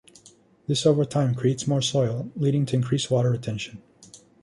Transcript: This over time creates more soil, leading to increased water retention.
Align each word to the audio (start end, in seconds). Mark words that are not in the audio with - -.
This 0.65 0.87
over 0.87 1.05
time 1.05 1.35
creates 1.35 1.67
more 1.67 1.83
soil, 1.83 2.31
leading 2.35 2.65
to 2.65 2.75
increased 2.75 3.11
water 3.11 3.29
retention. 3.29 3.83